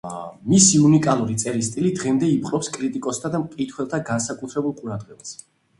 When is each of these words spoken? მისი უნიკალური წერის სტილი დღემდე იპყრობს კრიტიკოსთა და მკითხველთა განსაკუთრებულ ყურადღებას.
მისი 0.51 0.79
უნიკალური 0.87 1.35
წერის 1.43 1.69
სტილი 1.73 1.93
დღემდე 1.99 2.31
იპყრობს 2.39 2.73
კრიტიკოსთა 2.79 3.33
და 3.37 3.45
მკითხველთა 3.47 4.05
განსაკუთრებულ 4.13 4.79
ყურადღებას. 4.83 5.41